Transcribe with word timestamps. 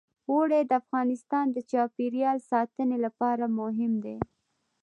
اوړي 0.31 0.61
د 0.65 0.71
افغانستان 0.81 1.45
د 1.51 1.57
چاپیریال 1.71 2.37
ساتنې 2.51 2.97
لپاره 3.05 3.45
مهم 3.59 3.93
دي. 4.03 4.17